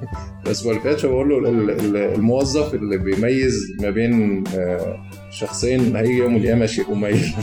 الأسبوع 0.46 0.72
اللي 0.72 0.84
فات 0.84 1.06
بقول 1.06 1.30
له 1.30 1.38
ال- 1.50 1.70
ال- 1.70 1.98
الموظف 1.98 2.74
اللي 2.74 2.98
بيميز 2.98 3.68
ما 3.82 3.90
بين 3.90 4.44
آه، 4.58 4.98
شخصين 5.32 5.96
هيجي 5.96 6.18
يوم 6.18 6.36
القيامة 6.36 6.66
شيء 6.66 6.86
قميل 6.86 7.20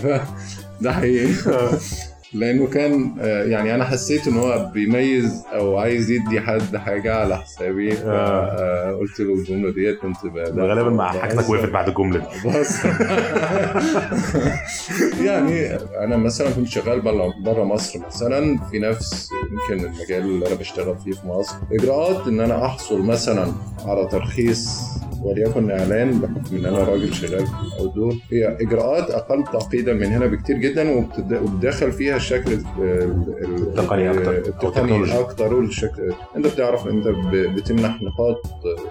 ده 0.80 0.92
حقيقي. 0.92 1.28
لأنه 2.34 2.66
كان 2.66 3.14
آه، 3.20 3.44
يعني 3.44 3.74
أنا 3.74 3.84
حسيت 3.84 4.28
إن 4.28 4.36
هو 4.36 4.70
بيميز 4.74 5.42
أو 5.52 5.76
عايز 5.78 6.10
يدي 6.10 6.40
حد 6.40 6.76
حاجة 6.76 7.14
على 7.14 7.36
حسابي 7.36 7.92
آه. 7.92 8.92
فقلت 8.94 9.20
له 9.20 9.34
الجمله 9.34 9.72
ديت 9.72 9.98
كنت 9.98 10.16
غالبا 10.58 10.90
مع 10.90 11.12
حاجتك. 11.12 11.50
وقفت 11.50 11.68
بعد 11.68 11.88
الجمله 11.88 12.18
دي 12.18 12.48
بص 12.60 12.84
يعني 15.24 15.74
أنا 16.04 16.16
مثلا 16.16 16.50
كنت 16.50 16.68
شغال 16.68 17.00
بره 17.44 17.64
مصر 17.64 17.98
مثلا 18.06 18.58
في 18.70 18.78
نفس 18.78 19.30
يمكن 19.52 19.84
المجال 19.86 20.22
اللي 20.22 20.46
أنا 20.46 20.54
بشتغل 20.54 20.96
فيه 21.04 21.12
في 21.12 21.26
مصر 21.26 21.54
إجراءات 21.72 22.26
إن 22.26 22.40
أنا 22.40 22.66
احصل 22.66 23.02
مثلا 23.02 23.52
على 23.84 24.08
ترخيص 24.12 24.80
وليكن 25.24 25.70
إعلان 25.70 26.18
بحكم 26.18 26.56
إن 26.56 26.64
أنا 26.66 26.78
راجل 26.78 27.14
شغال 27.14 27.46
في 27.46 27.52
الاوتدور 27.76 28.14
هي 28.32 28.56
إجراءات 28.60 29.10
أقل 29.10 29.44
تعقيدا 29.52 29.92
من 29.92 30.06
هنا 30.06 30.26
بكتير 30.26 30.56
جدا 30.56 30.90
وبتد- 30.90 31.42
وبتدخل 31.42 31.92
فيها 31.92 32.16
الشكل 32.16 32.52
ال- 32.52 32.64
ال- 32.78 33.54
التقني 33.68 34.10
أكتر، 34.10 34.36
أو 34.36 34.68
التقني. 34.68 35.20
أكتر 35.20 35.54
والشكل 35.54 36.12
أنت 36.36 36.46
بتعرف 36.46 36.86
أنت 36.86 37.08
بتمنح 37.32 38.02
نقاط 38.02 38.36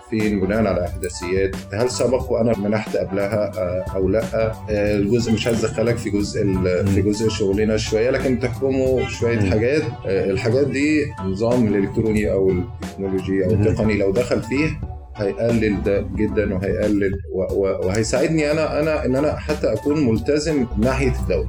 فين 0.09 0.39
بناء 0.39 0.57
على 0.65 0.85
أحداثيات 0.85 1.55
هل 1.73 1.89
سبق 1.89 2.31
وأنا 2.31 2.57
منحت 2.57 2.97
قبلها 2.97 3.51
آه، 3.57 3.85
أو 3.95 4.09
لأ 4.09 4.23
آه، 4.69 4.97
الجزء 4.97 5.31
مش 5.33 5.47
عايز 5.47 5.65
أدخلك 5.65 5.97
في 5.97 6.09
جزء 6.09 6.43
في 6.85 7.01
جزء 7.01 7.29
شغلنا 7.29 7.77
شوية 7.77 8.09
لكن 8.09 8.39
تحكموا 8.39 9.07
شوية. 9.07 9.39
حاجات 9.39 9.81
آه، 10.07 10.29
الحاجات 10.31 10.67
دي 10.67 11.05
النظام 11.25 11.67
الإلكتروني 11.67 12.31
أو 12.31 12.49
التكنولوجي 12.51 13.45
أو. 13.45 13.51
التقني 13.51 13.97
لو 13.97 14.11
دخل 14.11 14.41
فيه 14.41 14.67
هيقلل 15.19 15.83
ده 15.83 16.05
جدا 16.15 16.53
وهيقلل 16.55 17.11
وهيساعدني 17.85 18.51
أنا 18.51 18.79
أنا 18.79 19.05
إن 19.05 19.15
أنا 19.15 19.35
حتى 19.35 19.73
أكون 19.73 20.05
ملتزم 20.07 20.65
ناحية 20.77 21.13
الدولة 21.21 21.47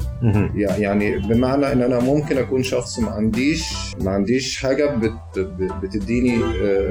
يعني 0.55 1.19
بمعنى 1.19 1.73
إن 1.73 1.83
أنا 1.83 2.01
ممكن 2.01 2.39
أكون 2.39 2.63
شخص 2.63 2.99
ما 2.99 3.11
عنديش 3.11 3.73
ما 4.01 4.11
عنديش 4.11 4.63
حاجة 4.63 4.87
بت 4.97 5.39
بتديني 5.83 6.39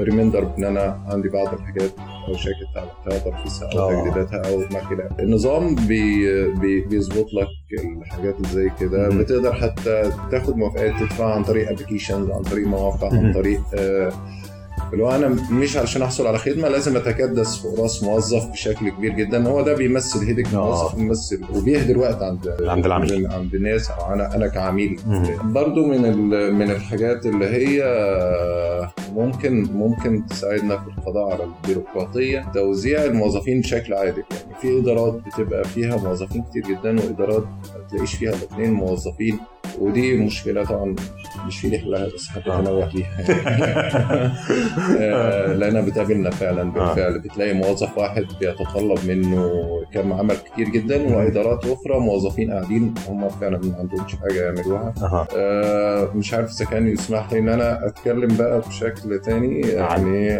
reminder 0.02 0.54
إن 0.58 0.64
أنا 0.64 1.00
عندي 1.08 1.28
بعض 1.28 1.54
الحاجات 1.54 1.90
أو 2.28 2.36
شركة 2.36 2.56
تعاملاتها 2.74 3.30
ترخيصها 3.30 3.68
أو 3.72 3.90
آه. 3.90 4.02
تجديداتها 4.04 4.48
أو 4.52 4.58
ما 4.58 4.80
خلاف 4.80 5.20
النظام 5.20 5.74
بي 5.74 6.50
بي 6.52 6.80
بيظبط 6.80 7.26
لك 7.32 7.48
الحاجات 8.02 8.36
اللي 8.36 8.48
زي 8.48 8.70
كده. 8.80 9.08
بتقدر 9.08 9.52
حتى 9.52 10.10
تاخد 10.30 10.56
موافقات 10.56 10.92
تدفع 11.00 11.34
عن 11.34 11.44
طريق 11.44 11.68
applications 11.70 12.30
عن 12.30 12.42
طريق 12.42 12.66
مواقع. 12.66 13.08
عن 13.12 13.32
طريق 13.32 13.60
آه، 13.74 14.12
اللي 14.92 15.04
هو 15.04 15.10
أنا 15.10 15.28
مش 15.50 15.76
علشان 15.76 16.02
أحصل 16.02 16.26
على 16.26 16.38
خدمة 16.38 16.68
لازم 16.68 16.96
أتكدس 16.96 17.56
فوق 17.56 17.80
رأس 17.80 18.02
موظف 18.02 18.46
بشكل 18.46 18.88
كبير 18.90 19.12
جدا 19.12 19.48
هو 19.48 19.62
ده 19.62 19.74
بيمثل 19.74 20.18
هيدك 20.26 20.46
آه. 20.54 20.56
موظف 20.56 20.94
بيمثل 20.96 21.40
وبيهدر 21.54 21.98
وقت 21.98 22.22
عند 22.22 22.54
عند 22.60 22.86
العميل. 22.86 23.26
عند 23.26 23.54
الناس 23.54 23.90
أو 23.90 24.14
أنا 24.14 24.34
أنا 24.36 24.46
كعميل. 24.48 25.00
برضو 25.44 25.86
من 25.86 26.02
من 26.54 26.70
الحاجات 26.70 27.26
اللي 27.26 27.46
هي 27.46 27.80
ممكن 29.14 29.62
ممكن 29.62 30.26
تساعدنا 30.26 30.76
في 30.78 30.86
القضاء 30.98 31.32
على 31.32 31.44
البيروقراطية 31.44 32.50
توزيع 32.54 33.04
الموظفين 33.04 33.60
بشكل 33.60 33.94
عادل 33.94 34.22
يعني 34.30 34.54
في 34.60 34.78
إدارات 34.78 35.14
بتبقى 35.26 35.64
فيها 35.64 35.96
موظفين 35.96 36.42
كتير 36.42 36.62
جدا 36.62 37.00
وإدارات 37.00 37.42
ما 37.42 37.88
تلاقيش 37.90 38.14
فيها 38.14 38.30
الاثنين 38.30 38.72
موظفين 38.72 39.38
ودي 39.78 40.16
مشكلة 40.16 40.64
طبعا 40.64 40.96
مش 41.46 41.60
في 41.60 41.68
لي 41.68 41.78
حلها 41.78 42.06
بس 42.14 42.28
حبيت 42.28 42.48
آه. 42.48 42.58
انوه 42.60 42.88
ليها 42.94 43.10
آه، 45.00 45.52
لأنها 45.52 45.80
بتقابلنا 45.80 46.30
فعلا 46.30 46.62
بالفعل. 46.72 47.18
بتلاقي 47.18 47.52
موظف 47.52 47.98
واحد 47.98 48.26
بيتطلب 48.40 48.98
منه 49.08 49.50
كم 49.94 50.12
عمل 50.12 50.34
كتير 50.36 50.68
جدا 50.68 51.16
وإدارات 51.16 51.64
أخرى 51.64 52.00
موظفين 52.00 52.50
قاعدين 52.50 52.94
هم 53.08 53.28
فعلا 53.28 53.58
ما 53.58 53.76
عندهمش 53.78 54.16
حاجة 54.16 54.42
يعملوها. 54.44 54.94
آه، 55.36 56.08
مش 56.14 56.34
عارف 56.34 56.50
إذا 56.50 56.64
كان 56.70 56.88
يسمح 56.88 57.32
لي 57.32 57.38
إن 57.38 57.48
أنا 57.48 57.86
أتكلم 57.86 58.36
بقى 58.36 58.60
بشكل 58.60 59.18
تاني 59.20 59.60
يعني 59.60 60.30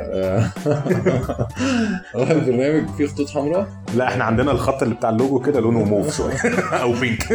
هو 2.16 2.23
البرنامج 2.23 2.88
فيه 2.99 3.07
خطوط 3.07 3.30
حمراء. 3.30 3.69
لا 3.97 4.09
إحنا 4.09 4.25
عندنا 4.25 4.50
الخط 4.52 4.83
اللي 4.83 4.95
بتاع 4.95 5.11
اللوجو 5.11 5.40
كده 5.40 5.61
لونه 5.61 5.85
موف 5.85 6.16
شوية. 6.16 6.54
أو 6.83 6.92
بينك 6.92 7.33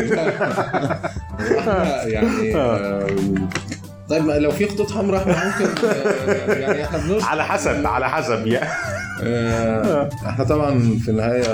يعني 2.16 2.54
طيب 4.10 4.26
ما 4.26 4.34
لو 4.34 4.52
في 4.52 4.68
خطوط 4.68 4.92
حمراء 4.92 5.22
إحنا 5.22 5.46
ممكن 5.46 5.88
آه، 5.88 6.54
يعني 6.54 6.84
إحنا 6.84 7.26
على 7.26 7.46
حسب 7.46 7.88
على 7.88 8.10
حسب 8.10 8.48
يا. 8.48 8.68
آه، 9.24 10.10
إحنا 10.26 10.44
طبعا 10.44 11.00
في 11.04 11.12
النهاية 11.12 11.48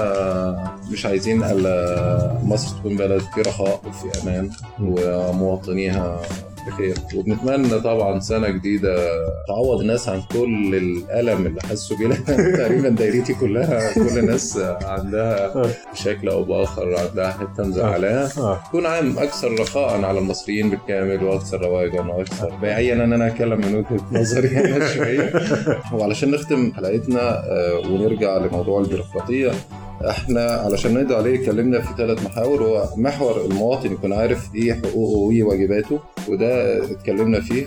مش 0.91 1.05
عايزين 1.05 1.43
الا 1.43 2.37
مصر 2.43 2.77
تكون 2.77 2.97
بلد 2.97 3.21
في 3.35 3.41
رخاء 3.41 3.81
وفي 3.87 4.21
أمان 4.23 4.49
ومواطنيها 4.81 6.21
بخير. 6.67 6.95
وبنتمنى 7.15 7.79
طبعا 7.79 8.19
سنة 8.19 8.49
جديدة 8.49 8.95
تعوض 9.47 9.79
الناس 9.81 10.09
عن 10.09 10.21
كل 10.31 10.75
الألم 10.75 11.45
اللي 11.45 11.61
حسوا 11.61 11.97
بيه. 11.97 12.15
تقريبا 12.57 12.89
دايرتي 12.89 13.33
كلها 13.33 13.93
كل 13.93 14.17
الناس 14.19 14.57
عندها 14.83 15.53
بشكل 15.93 16.29
أو 16.29 16.43
بآخر 16.43 16.95
عندها 17.09 17.31
حتة 17.31 17.63
مزعلاها 17.63 18.29
آه. 18.37 18.59
يكون 18.67 18.85
عام 18.85 19.17
أكثر 19.19 19.59
رخاء 19.59 20.03
على 20.05 20.19
المصريين 20.19 20.69
بالكامل 20.69 21.23
وأكثر 21.23 21.61
رواجا 21.61 22.01
وأكثر 22.01 22.53
بعيا 22.61 22.93
إن 22.93 23.13
أنا 23.13 23.27
أتكلم 23.27 23.57
من 23.61 23.75
وجهة 23.75 24.05
نظري 24.11 24.47
أنا 24.75 24.87
شوية. 24.87 25.33
وعلشان 25.93 26.31
نختم 26.31 26.73
حلقتنا 26.73 27.43
آه، 27.51 27.79
ونرجع 27.89 28.37
لموضوع 28.37 28.81
البيروقراطية 28.81 29.51
إحنا 30.09 30.45
علشان 30.45 30.93
نقضي 30.93 31.15
عليه 31.15 31.39
اتكلمنا 31.39 31.81
في 31.81 31.87
ثلاث 31.97 32.25
محاور 32.25 32.63
هو 32.63 32.83
محور 32.97 33.45
المواطن 33.45 33.91
يكون 33.93 34.13
عارف 34.13 34.55
إيه 34.55 34.73
حقوقه 34.73 35.17
وايه 35.19 35.43
واجباته 35.43 35.99
وده 36.29 36.77
اتكلمنا 36.91 37.41
فيه. 37.41 37.65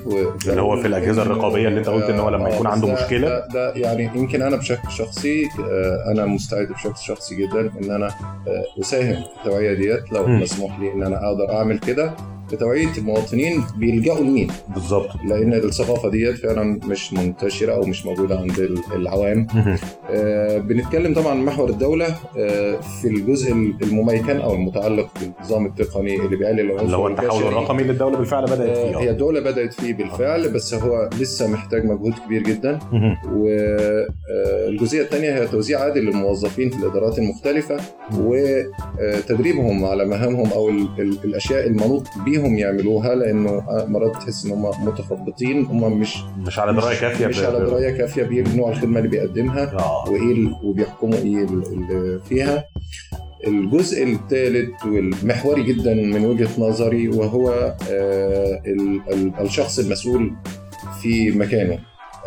اللي 0.49 0.63
هو 0.63 0.77
في 0.77 0.87
الأجهزة 0.89 1.23
الرقابية 1.23 1.69
اللي 1.69 1.79
أنت 1.79 1.89
قلت 1.89 2.05
إن 2.05 2.19
هو 2.21 2.29
لما 2.31 2.49
يكون 2.49 2.67
آه، 2.67 2.71
عنده 2.71 2.87
ده- 2.87 2.93
مشكلة. 2.95 3.29
ده, 3.29 3.47
ده 3.49 3.73
يعني 3.75 4.11
يمكن 4.15 4.43
أنا 4.43 4.57
بشكل 4.57 4.91
شخصي 4.91 5.45
آه، 5.71 6.13
أنا 6.13 6.27
مستعد 6.27 6.67
بشكل 6.69 6.97
شخصي 7.05 7.35
جدا 7.35 7.61
إن 7.83 7.91
أنا 7.91 8.07
آه، 8.49 8.81
أساهم 8.81 9.15
في 9.15 9.29
التوعية 9.41 9.75
ديت 9.75 10.13
لو. 10.13 10.27
مسموح 10.27 10.81
لي 10.81 10.93
إن 10.93 11.03
أنا 11.03 11.27
أقدر 11.29 11.53
أعمل 11.53 11.79
كده 11.79 12.13
لتوعيه 12.55 12.89
المواطنين 12.99 13.63
بيلجأوا 13.77 14.21
لمين؟ 14.25 14.49
بالظبط 14.75 15.09
لأن 15.29 15.53
الثقافة 15.55 16.09
ديت 16.11 16.37
فعلا 16.39 16.81
مش 16.87 17.13
منتشرة 17.13 17.73
أو 17.73 17.81
مش 17.83 18.07
موجودة 18.07 18.39
عند 18.39 18.59
ال- 18.59 18.79
العوام. 18.95 19.47
آه، 20.11 20.59
بنتكلم 20.59 21.15
طبعا 21.15 21.31
عن 21.31 21.45
محور 21.45 21.69
الدولة 21.71 22.07
آه، 22.39 22.81
في 22.81 23.09
الجزء 23.09 23.53
المميكن 23.83 24.37
أو 24.41 24.55
المتعلق 24.55 25.09
بالنظام 25.21 25.67
التقني 25.67 26.17
اللي 26.17 26.37
بيقلل 26.37 26.61
العنصر 26.61 26.85
اللي 26.85 26.97
هو 26.97 27.09
التحول. 27.09 27.43
الرقمي 27.43 27.83
اللي 27.83 27.93
الدولة 27.93 28.17
بالفعل 28.19 28.45
بدأت 28.45 28.77
آه، 28.77 28.91
فيه 28.91 28.99
هي 28.99 29.09
آه. 29.09 29.13
الدولة 29.13 29.41
بدأت 29.41 29.73
فيه 29.73 29.93
بالفعل 29.95 30.49
بس 30.53 30.75
هو 30.75 31.11
لسه 31.21 31.47
محتاج 31.51 31.85
مجهود 31.85 32.15
كبير 32.27 32.43
جدا. 32.43 32.79
والجزئيه 33.33 35.03
الثانية 35.03 35.35
هي 35.35 35.47
توزيع 35.47 35.81
عادل 35.81 36.05
للموظفين 36.05 36.71
في 36.71 36.77
الإدارات 36.77 37.19
المختلفة 37.19 37.77
وتدريبهم 38.19 39.85
على 39.85 40.05
مهامهم 40.05 40.53
أو 40.53 40.69
ال- 40.69 40.89
ال- 40.99 41.19
الأشياء 41.25 41.67
المنوط 41.67 42.07
بيهم 42.25 42.44
يعملوها 42.47 43.15
لأنه 43.15 43.63
مرات 43.89 44.13
تحس 44.13 44.45
ان 44.47 44.51
هم 44.53 44.87
متخبطين 44.87 45.65
هم 45.65 45.99
مش 46.01 46.17
مش 46.47 46.59
على 46.59 46.73
دراية 46.73 47.01
كافية 47.01 47.27
مش 47.27 47.39
على 47.43 47.59
دراية 47.59 47.91
كافية 47.99 48.43
بنوع 48.43 48.71
الخدمة 48.71 48.99
اللي 48.99 49.09
بيقدمها 49.11 49.73
آه. 49.79 50.05
وإيه 50.11 50.53
وبيحكموا 50.63 51.15
إيه 51.19 51.45
ال- 51.45 51.67
اللي 51.73 52.21
فيها. 52.29 52.65
الجزء 53.47 54.05
الثالث 54.05 54.85
والمحوري 54.85 55.63
جدا 55.63 55.95
من 55.95 56.25
وجهة 56.25 56.49
نظري 56.59 57.09
وهو 57.09 57.51
آه، 57.91 58.63
ال- 58.67 59.01
ال- 59.13 59.33
الشخص 59.41 59.79
المسؤول 59.79 60.33
في 61.03 61.31
مكانه. 61.31 61.79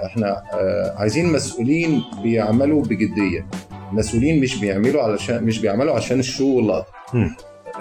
إحنا 0.05 0.43
آه، 0.53 0.93
عايزين 0.97 1.31
مسؤولين 1.33 2.01
بيعملوا 2.23 2.83
بجدية. 2.83 3.45
مسؤولين 3.91 4.41
مش 4.41 4.59
بيعملوا 4.59 5.01
علشان 5.01 5.43
مش 5.43 5.59
بيعملوا 5.59 5.93
عشان 5.95 6.19
ال 6.19 6.25
show 6.25 6.47
واللقطة. 6.55 6.87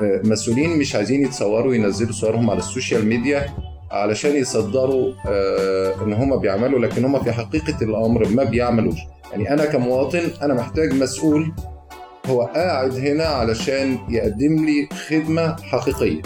مسؤولين 0.02 0.78
مش 0.78 0.94
عايزين 0.94 1.22
يتصوروا 1.22 1.74
ينزلوا 1.74 2.12
صورهم 2.12 2.50
على 2.50 2.58
ال 2.58 2.65
social 2.65 3.06
media 3.06 3.46
علشان 3.90 4.36
يصدروا 4.36 5.12
آه، 5.26 5.94
إن 6.04 6.12
هم 6.12 6.36
بيعملوا 6.36 6.78
لكن 6.78 7.04
هم 7.04 7.22
في 7.24 7.32
حقيقة 7.32 7.76
الأمر 7.82 8.28
ما 8.28 8.44
بيعملوش. 8.44 8.98
يعني 9.32 9.52
أنا 9.52 9.64
كمواطن 9.64 10.22
أنا 10.42 10.54
محتاج 10.54 10.92
مسؤول 10.92 11.52
هو 12.26 12.42
قاعد 12.42 12.92
هنا 12.94 13.24
علشان 13.24 13.98
يقدم 14.08 14.64
لي 14.64 14.88
خدمة 15.08 15.56
حقيقية. 15.62 16.22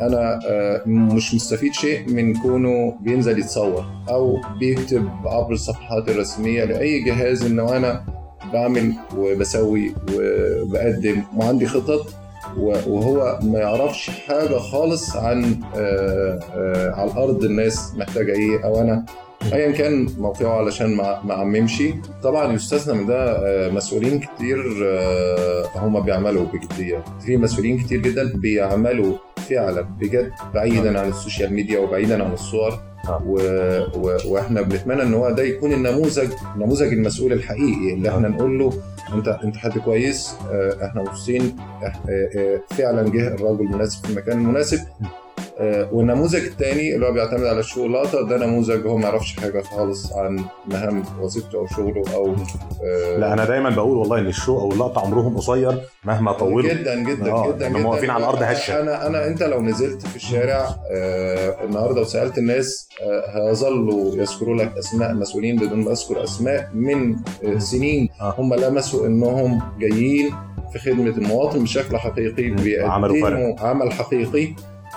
أنا 0.00 0.40
آه، 0.46 0.82
مش 0.86 1.34
مستفيد 1.34 1.72
شيء 1.72 2.12
من 2.12 2.34
كونه 2.34 2.98
بينزل 3.00 3.38
يتصور 3.38 3.84
أو 4.08 4.40
بيكتب 4.60 5.08
عبر 5.24 5.52
الصفحات 5.52 6.08
الرسمية 6.08 6.64
لأي 6.64 7.00
جهاز 7.02 7.44
إنه 7.44 7.76
أنا 7.76 8.04
بعمل 8.52 8.92
وبسوي 9.16 9.94
وبقدم 10.14 11.22
وعندي 11.36 11.66
خطط. 11.66 12.23
وهو 12.58 13.38
ما 13.42 13.58
يعرفش 13.58 14.10
حاجة 14.10 14.58
خالص 14.58 15.16
عن 15.16 15.60
آه، 15.76 16.40
آه، 16.56 16.90
على 16.94 17.10
الأرض 17.10 17.44
الناس 17.44 17.92
محتاجة 17.96 18.32
إيه 18.32 18.64
أو 18.64 18.80
أنا. 18.80 19.04
ايا 19.52 19.70
كان 19.70 20.08
موقعه 20.18 20.58
علشان 20.58 20.94
ما 20.96 21.32
اعممش 21.32 21.82
طبعا 22.22 22.52
يستثنى 22.52 22.94
من 22.94 23.06
ده 23.06 23.24
آه، 23.46 23.70
مسؤولين 23.70 24.20
كتير 24.20 24.58
هم 25.76 26.00
بيعملوا 26.00 26.46
بجدية. 26.46 27.04
في 27.26 27.36
مسؤولين 27.36 27.78
كتير 27.78 28.00
جدا 28.00 28.32
بيعملوا 28.34 29.14
فعلا 29.50 29.80
بجد 29.80 30.30
بعيدا 30.54 31.00
عن 31.00 31.08
السوشيال 31.08 31.52
ميديا 31.54 31.78
وبعيدا 31.78 32.24
عن 32.24 32.32
الصور. 32.32 32.78
آه. 33.08 33.22
و... 33.26 33.36
و... 33.96 34.16
وإحنا 34.26 34.62
بنتمنى 34.62 35.02
إن 35.02 35.14
هو 35.14 35.30
ده 35.30 35.42
يكون 35.42 35.72
النموذج 35.72 36.28
نموذج 36.56 36.92
المسؤول 36.92 37.32
الحقيقي 37.32 37.94
اللي 37.94 38.08
إحنا 38.08 38.28
نقول 38.28 38.58
له 38.58 38.72
انت 39.12 39.28
انت 39.28 39.56
حد 39.56 39.78
كويس 39.78 40.34
آه، 40.50 40.86
إحنا 40.86 41.02
مبسوطين 41.02 41.56
آه، 41.82 41.92
آه، 42.10 42.60
فعلا 42.70 43.08
جه 43.10 43.28
الراجل 43.34 43.60
المناسب 43.60 44.04
في 44.04 44.10
المكان 44.10 44.38
المناسب. 44.38 44.78
والنموذج 45.92 46.44
الثاني 46.44 46.94
اللي 46.94 47.06
هو 47.06 47.12
بيعتمد 47.12 47.44
على 47.44 47.60
الشغلاطه 47.60 48.28
ده 48.28 48.46
نموذج 48.46 48.86
هو 48.86 48.96
ما 48.96 49.02
يعرفش 49.04 49.36
حاجة 49.40 49.60
خالص 49.62 50.12
عن 50.12 50.44
مهام 50.66 51.02
وظيفته 51.20 51.58
أو 51.58 51.66
شغله 51.66 52.14
أو 52.14 52.34
آه، 52.84 53.18
لا 53.18 53.32
أنا 53.32 53.44
دايما 53.44 53.70
بقول 53.70 53.96
والله 53.96 54.18
إن 54.18 54.26
الشو 54.26 54.58
أو 54.60 54.72
اللقطة 54.72 55.00
عمرهم 55.00 55.36
قصير 55.36 55.80
مهما 56.04 56.32
طولوا 56.32 56.72
جدا 56.72 57.02
جدا 57.02 57.32
آه، 57.32 57.52
جدا 57.52 57.68
هم 57.68 57.76
جدا 57.78 57.86
واقفين 57.88 58.10
على 58.10 58.24
الأرض 58.24 58.42
هشة. 58.42 58.80
أنا 58.80 59.06
أنا 59.06 59.26
أنت 59.26 59.42
لو 59.42 59.62
نزلت 59.62 60.06
في 60.06 60.16
الشارع 60.16 60.68
آه 60.92 61.64
النهارده 61.64 62.00
وسألت 62.00 62.38
الناس 62.38 62.88
آه 63.02 63.48
هيظلوا 63.48 64.14
يذكروا 64.14 64.56
لك 64.56 64.72
أسماء 64.78 65.14
مسؤولين 65.14 65.56
بدون 65.56 65.78
ما 65.84 65.92
أذكر 65.92 66.24
أسماء 66.24 66.70
من 66.74 67.16
آه 67.44 67.58
سنين 67.58 68.08
آه. 68.20 68.34
هم 68.38 68.54
لمسوا 68.54 69.06
إنهم 69.06 69.62
جايين 69.78 70.30
في 70.72 70.78
خدمة 70.78 71.08
المواطن 71.18 71.62
بشكل 71.62 71.96
حقيقي. 71.96 72.50
بيقدموا 72.50 73.60
عمل 73.60 73.92
حقيقي 73.92 74.54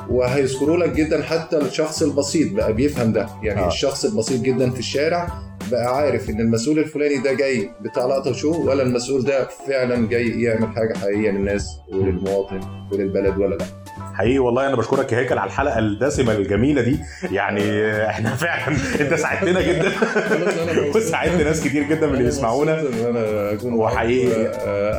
وهيذكروا 0.09 0.77
لك 0.77 0.89
جدا 0.89 1.23
حتى 1.23 1.57
الشخص 1.57 2.01
البسيط 2.03 2.53
بقى 2.53 2.73
بيفهم 2.73 3.13
ده 3.13 3.27
يعني 3.43 3.59
آه. 3.61 3.67
الشخص 3.67 4.05
البسيط 4.05 4.41
جدا 4.41 4.69
في 4.69 4.79
الشارع 4.79 5.27
بقى 5.71 5.97
عارف 5.97 6.29
إن 6.29 6.39
المسؤول 6.39 6.79
الفلاني 6.79 7.17
ده 7.17 7.33
جاي 7.33 7.69
بتاع 7.81 8.05
لقطة 8.05 8.33
شو 8.33 8.69
ولا 8.69 8.83
المسؤول 8.83 9.23
ده 9.23 9.47
فعلا 9.67 10.07
جاي 10.07 10.41
يعمل 10.41 10.67
حاجة 10.67 10.97
حقيقية 10.97 11.31
للناس 11.31 11.67
وللمواطن 11.93 12.59
وللبلد 12.91 13.37
ولا 13.37 13.55
لا 13.55 13.65
حقيقي 14.13 14.39
والله 14.39 14.67
أنا 14.67 14.75
بشكرك 14.75 15.11
يا 15.11 15.17
هيكل 15.17 15.37
على 15.37 15.47
الحلقة 15.47 15.79
الدسمة 15.79 16.33
الجميلة 16.33 16.81
دي. 16.81 16.99
يعني 17.31 17.91
إحنا 18.09 18.35
فعلا 18.35 18.67
أنت 19.01 19.13
ساعدتنا 19.13 19.61
جدا. 19.61 19.91
وساعدت 20.95 21.41
ناس 21.41 21.61
كتير 21.63 21.83
جدا 21.83 22.07
من 22.07 22.13
اللي 22.13 22.23
بيسمعونا 22.23 22.83
وحقيقي- 23.63 24.51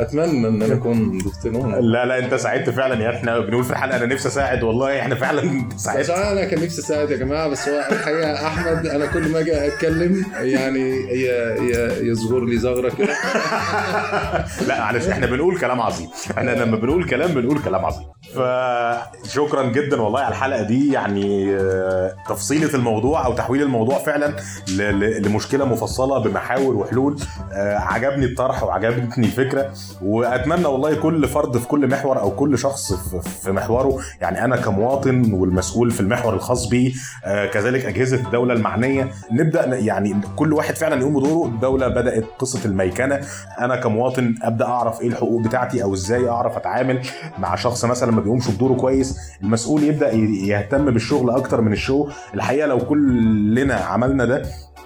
أتمنى 0.02 0.48
إن 0.48 0.62
أنا 0.62 0.74
أكون 0.74 1.18
ضفت 1.18 1.46
لهم. 1.46 1.74
لا 1.74 2.06
لا 2.06 2.18
أنت 2.18 2.34
ساعدت 2.34 2.70
فعلا 2.70 2.94
يعني 2.94 3.16
إحنا 3.16 3.38
بنقول 3.38 3.64
في 3.64 3.70
الحلقة 3.70 3.96
أنا 3.96 4.06
نفسي 4.06 4.28
أساعد. 4.28 4.62
والله 4.62 5.00
إحنا 5.00 5.14
فعلا 5.14 5.42
ساعدت. 5.76 6.10
أنا 6.10 6.44
كان 6.44 6.64
نفسي 6.64 6.80
أساعد 6.80 7.10
يا 7.10 7.16
جماعة 7.16 7.48
بس 7.48 7.68
هو 7.68 7.78
الحقيقة 7.92 8.46
أحمد 8.46 8.86
أنا 8.86 9.06
كل 9.06 9.28
ما 9.28 9.38
أجي 9.38 9.66
أتكلم 9.66 10.24
يعني 10.40 10.80
ي- 10.90 11.28
ي- 11.72 12.08
يصغر 12.10 12.44
لي 12.44 12.58
زغره 12.58 12.88
كده. 12.98 13.14
لا 14.66 14.78
معلش 14.80 15.06
إحنا 15.08 15.26
بنقول 15.26 15.58
كلام 15.58 15.80
عظيم. 15.80 16.08
إحنا 16.38 16.50
لما 16.50 16.76
بنقول 16.76 17.04
كلام 17.08 17.34
بنقول 17.34 17.58
كلام 17.62 17.84
عظيم. 17.84 18.04
فشكرا 18.34 19.62
جدا 19.62 20.00
والله 20.02 20.20
على 20.20 20.28
الحلقة 20.28 20.62
دي. 20.62 20.92
يعني 20.92 21.56
آه، 21.56 22.14
تفصيلة 22.28 22.74
الموضوع 22.74 23.26
أو 23.26 23.32
تحويل 23.34 23.62
الموضوع 23.62 23.98
فعلا 23.98 24.36
لمشكلة 25.20 25.64
مفصلة 25.64 26.18
بمحاور 26.18 26.76
وحلول. 26.76 27.16
آه، 27.52 27.76
عجبني 27.78 28.24
الطرح 28.24 28.62
وعجبتني 28.62 29.26
الفكرة. 29.26 29.72
وأتمنى 30.02 30.66
والله 30.66 30.94
كل 30.94 31.28
فرد 31.28 31.56
في 31.58 31.66
كل 31.68 31.88
محور 31.90 32.20
أو 32.20 32.30
كل 32.30 32.58
شخص 32.58 32.92
في- 33.42 33.52
محوره. 33.52 33.98
يعني 34.20 34.44
أنا 34.44 34.56
كمواطن 34.56 35.32
والمسؤول 35.32 35.90
في 35.90 36.00
المحور 36.00 36.34
الخاص 36.34 36.66
بي 36.66 36.94
آه، 37.24 37.46
كذلك 37.46 37.84
أجهزة 37.84 38.16
الدولة 38.16 38.54
المعنية 38.54 39.10
نبدأ 39.32 39.64
يعني 39.78 40.16
كل 40.36 40.52
واحد 40.52 40.76
فعلا 40.76 41.00
يقوم 41.00 41.14
بدوره. 41.20 41.48
الدولة 41.48 41.88
بدأت 41.88 42.24
قصة 42.38 42.60
الميكنة. 42.64 43.20
أنا 43.60 43.76
كمواطن 43.76 44.34
أبدأ 44.42 44.64
أعرف 44.66 45.00
إيه 45.00 45.08
الحقوق 45.08 45.40
بتاعتي 45.42 45.82
أو 45.82 45.94
إزاي 45.94 46.28
أعرف 46.28 46.56
أتعامل 46.56 47.00
مع 47.38 47.54
شخص 47.54 47.84
مثلا 47.84 48.17
ما 48.18 48.24
بيقومش 48.24 48.48
بدوره 48.50 48.74
كويس 48.74 49.18
المسؤول 49.42 49.82
يبدأ 49.82 50.12
يهتم 50.12 50.90
بالشغل 50.90 51.30
أكتر 51.30 51.60
من 51.60 51.72
الشو. 51.72 52.08
الحقيقة 52.34 52.66
لو 52.66 52.78
كلنا 52.78 53.74
عملنا 53.74 54.24
ده 54.24 54.42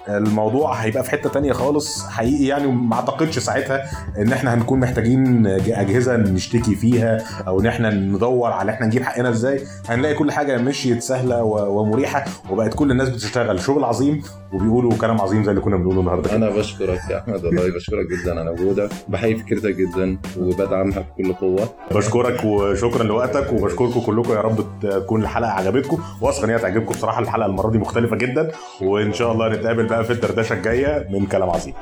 الموضوع 0.09 0.73
هيبقى 0.73 1.03
في 1.03 1.11
حتة 1.11 1.29
تانية 1.29 1.53
خالص. 1.53 2.07
حقيقي 2.07 2.45
يعني 2.45 2.67
ما 2.67 2.95
اعتقدش 2.95 3.39
ساعتها 3.39 3.83
ان 4.17 4.33
إحنا 4.33 4.53
هنكون 4.53 4.79
محتاجين 4.79 5.47
اجهزة 5.47 6.15
نشتكي 6.17 6.75
فيها 6.75 7.23
أو 7.47 7.59
ان 7.59 7.65
إحنا 7.65 7.89
ندور 7.89 8.51
على 8.51 8.71
إحنا 8.71 8.85
نجيب 8.87 9.03
حقنا 9.03 9.29
إزاي. 9.29 9.59
هنلاقي 9.89 10.15
كل 10.15 10.31
حاجة 10.31 10.57
مشيت 10.57 11.01
سهلة 11.01 11.43
ومريحة 11.43 12.25
وبقت 12.49 12.73
كل 12.73 12.91
الناس 12.91 13.09
بتشتغل. 13.09 13.59
شغل 13.59 13.83
عظيم 13.83 14.21
وبيقولوا 14.53 14.91
كلام 15.01 15.21
عظيم 15.21 15.43
زي 15.43 15.51
اللي 15.51 15.61
كنا 15.61 15.77
بنقوله 15.77 15.99
النهارده. 15.99 16.35
أنا 16.35 16.49
بشكرك 16.49 16.99
يا 17.09 17.17
أحمد 17.19 17.45
والله 17.45 17.75
بشكرك 17.75 18.05
جدا. 18.21 18.39
على 18.39 18.49
وجودك 18.49 18.89
بحيي 19.07 19.35
فكرتك 19.35 19.75
جدا 19.75 20.17
وبدعمها 20.39 20.99
بكل 20.99 21.33
قوة. 21.33 21.69
بشكرك 21.91 22.43
وشكرا 22.45 23.03
لوقتك 23.03 23.53
وبشكركم 23.53 23.99
كلكم 23.99 24.33
يا 24.33 24.41
رب 24.41 24.65
تكون 24.81 25.21
الحلقة 25.21 25.51
عجبتكم. 25.51 25.99
واثق 26.21 26.43
إن 26.43 26.49
هي 26.49 26.59
تعجبكم. 26.59 26.93
بصراحة 26.93 27.21
الحلقة 27.21 27.45
المرة 27.45 27.71
دي 27.71 27.77
مختلفة 27.77 28.15
جدا. 28.15 28.51
وإن 28.81 29.13
شاء 29.13 29.31
الله 29.31 29.49
نتقابل 29.49 29.87
بقى 29.93 30.03
في 30.03 30.13
الدردشة 30.13 30.53
الجاية 30.53 31.07
من 31.09 31.25
كلام 31.25 31.49
عظيم. 31.49 31.73